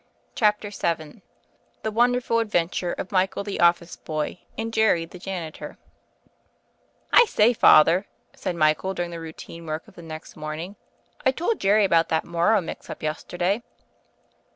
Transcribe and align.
CHAPTER 0.33 0.71
VII 0.71 1.21
THE 1.83 1.91
WONDERFUL 1.91 2.39
ADVENTURE 2.39 2.93
OF 2.93 3.11
MICHAEL 3.11 3.43
THE 3.43 3.59
OFFICE 3.59 3.97
BOY 3.97 4.39
AND 4.57 4.73
JERRY 4.73 5.05
THE 5.05 5.19
JANITOR 5.19 5.77
"T 7.13 7.25
SAY, 7.27 7.53
Father," 7.53 8.07
said 8.35 8.55
Michael 8.55 8.95
during 8.95 9.11
the 9.11 9.17
■• 9.17 9.19
routine 9.21 9.67
work 9.67 9.87
of 9.87 9.93
the 9.93 10.01
next 10.01 10.35
morning. 10.35 10.75
"1 11.21 11.33
told 11.35 11.59
Jerry 11.59 11.85
about 11.85 12.09
that 12.09 12.25
Morrow 12.25 12.61
mix 12.61 12.89
up 12.89 13.03
yesterday." 13.03 13.61